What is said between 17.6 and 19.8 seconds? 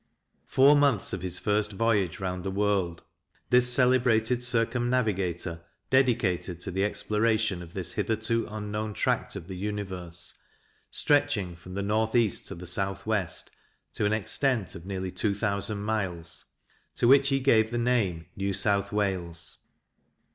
the name of New South Wales.